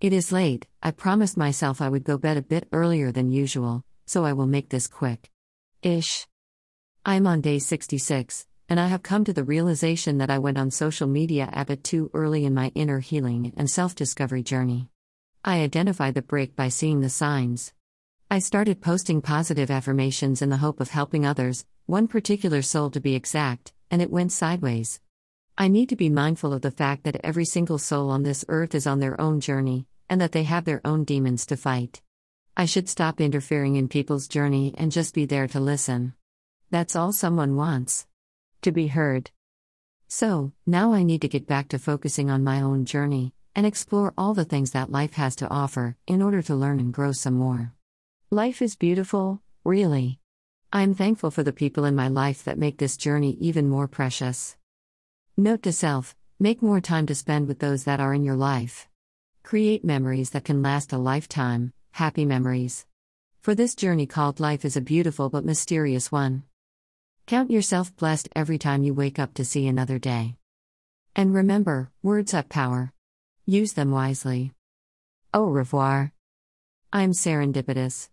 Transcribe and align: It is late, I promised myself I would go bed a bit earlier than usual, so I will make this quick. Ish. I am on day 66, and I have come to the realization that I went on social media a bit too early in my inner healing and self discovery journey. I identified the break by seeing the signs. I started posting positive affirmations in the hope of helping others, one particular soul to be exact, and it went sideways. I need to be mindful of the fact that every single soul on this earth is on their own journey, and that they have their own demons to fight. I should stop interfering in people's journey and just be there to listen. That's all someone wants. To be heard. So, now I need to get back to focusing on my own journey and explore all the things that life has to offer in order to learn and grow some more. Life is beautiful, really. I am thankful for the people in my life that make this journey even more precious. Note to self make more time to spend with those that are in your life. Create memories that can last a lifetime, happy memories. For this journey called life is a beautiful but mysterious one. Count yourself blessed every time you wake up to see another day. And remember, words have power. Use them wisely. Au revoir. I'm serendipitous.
It 0.00 0.12
is 0.12 0.30
late, 0.30 0.64
I 0.80 0.92
promised 0.92 1.36
myself 1.36 1.80
I 1.80 1.88
would 1.88 2.04
go 2.04 2.18
bed 2.18 2.36
a 2.36 2.42
bit 2.42 2.68
earlier 2.70 3.10
than 3.10 3.32
usual, 3.32 3.84
so 4.06 4.24
I 4.24 4.32
will 4.32 4.46
make 4.46 4.68
this 4.68 4.86
quick. 4.86 5.28
Ish. 5.82 6.28
I 7.04 7.16
am 7.16 7.26
on 7.26 7.40
day 7.40 7.58
66, 7.58 8.46
and 8.68 8.78
I 8.78 8.86
have 8.86 9.02
come 9.02 9.24
to 9.24 9.32
the 9.32 9.42
realization 9.42 10.18
that 10.18 10.30
I 10.30 10.38
went 10.38 10.56
on 10.56 10.70
social 10.70 11.08
media 11.08 11.50
a 11.52 11.64
bit 11.64 11.82
too 11.82 12.12
early 12.14 12.44
in 12.44 12.54
my 12.54 12.70
inner 12.76 13.00
healing 13.00 13.52
and 13.56 13.68
self 13.68 13.96
discovery 13.96 14.44
journey. 14.44 14.88
I 15.44 15.62
identified 15.62 16.14
the 16.14 16.22
break 16.22 16.54
by 16.54 16.68
seeing 16.68 17.00
the 17.00 17.10
signs. 17.10 17.72
I 18.30 18.38
started 18.38 18.80
posting 18.80 19.20
positive 19.20 19.68
affirmations 19.68 20.42
in 20.42 20.48
the 20.48 20.58
hope 20.58 20.78
of 20.78 20.90
helping 20.90 21.26
others, 21.26 21.66
one 21.86 22.06
particular 22.06 22.62
soul 22.62 22.90
to 22.90 23.00
be 23.00 23.16
exact, 23.16 23.72
and 23.90 24.00
it 24.00 24.12
went 24.12 24.30
sideways. 24.30 25.00
I 25.60 25.66
need 25.66 25.88
to 25.88 25.96
be 25.96 26.08
mindful 26.08 26.52
of 26.52 26.62
the 26.62 26.70
fact 26.70 27.02
that 27.02 27.20
every 27.24 27.44
single 27.44 27.78
soul 27.78 28.10
on 28.10 28.22
this 28.22 28.44
earth 28.46 28.76
is 28.76 28.86
on 28.86 29.00
their 29.00 29.20
own 29.20 29.40
journey, 29.40 29.88
and 30.08 30.20
that 30.20 30.30
they 30.30 30.44
have 30.44 30.64
their 30.64 30.80
own 30.84 31.02
demons 31.02 31.44
to 31.46 31.56
fight. 31.56 32.00
I 32.56 32.64
should 32.64 32.88
stop 32.88 33.20
interfering 33.20 33.74
in 33.74 33.88
people's 33.88 34.28
journey 34.28 34.72
and 34.78 34.92
just 34.92 35.14
be 35.14 35.26
there 35.26 35.48
to 35.48 35.58
listen. 35.58 36.14
That's 36.70 36.94
all 36.94 37.12
someone 37.12 37.56
wants. 37.56 38.06
To 38.62 38.70
be 38.70 38.86
heard. 38.86 39.32
So, 40.06 40.52
now 40.64 40.92
I 40.92 41.02
need 41.02 41.22
to 41.22 41.28
get 41.28 41.48
back 41.48 41.66
to 41.70 41.80
focusing 41.80 42.30
on 42.30 42.44
my 42.44 42.60
own 42.60 42.84
journey 42.84 43.34
and 43.56 43.66
explore 43.66 44.14
all 44.16 44.34
the 44.34 44.44
things 44.44 44.70
that 44.70 44.92
life 44.92 45.14
has 45.14 45.34
to 45.36 45.50
offer 45.50 45.96
in 46.06 46.22
order 46.22 46.40
to 46.42 46.54
learn 46.54 46.78
and 46.78 46.94
grow 46.94 47.10
some 47.10 47.34
more. 47.34 47.74
Life 48.30 48.62
is 48.62 48.76
beautiful, 48.76 49.42
really. 49.64 50.20
I 50.72 50.82
am 50.82 50.94
thankful 50.94 51.32
for 51.32 51.42
the 51.42 51.52
people 51.52 51.84
in 51.84 51.96
my 51.96 52.06
life 52.06 52.44
that 52.44 52.58
make 52.58 52.78
this 52.78 52.96
journey 52.96 53.36
even 53.40 53.68
more 53.68 53.88
precious. 53.88 54.56
Note 55.40 55.62
to 55.62 55.72
self 55.72 56.16
make 56.40 56.62
more 56.62 56.80
time 56.80 57.06
to 57.06 57.14
spend 57.14 57.46
with 57.46 57.60
those 57.60 57.84
that 57.84 58.00
are 58.00 58.12
in 58.12 58.24
your 58.24 58.34
life. 58.34 58.88
Create 59.44 59.84
memories 59.84 60.30
that 60.30 60.44
can 60.44 60.62
last 60.62 60.92
a 60.92 60.98
lifetime, 60.98 61.72
happy 61.92 62.24
memories. 62.24 62.86
For 63.40 63.54
this 63.54 63.76
journey 63.76 64.04
called 64.04 64.40
life 64.40 64.64
is 64.64 64.76
a 64.76 64.80
beautiful 64.80 65.30
but 65.30 65.44
mysterious 65.44 66.10
one. 66.10 66.42
Count 67.26 67.52
yourself 67.52 67.94
blessed 67.94 68.28
every 68.34 68.58
time 68.58 68.82
you 68.82 68.94
wake 68.94 69.20
up 69.20 69.32
to 69.34 69.44
see 69.44 69.68
another 69.68 70.00
day. 70.00 70.34
And 71.14 71.32
remember, 71.32 71.92
words 72.02 72.32
have 72.32 72.48
power. 72.48 72.92
Use 73.46 73.74
them 73.74 73.92
wisely. 73.92 74.52
Au 75.32 75.44
revoir. 75.44 76.12
I'm 76.92 77.12
serendipitous. 77.12 78.06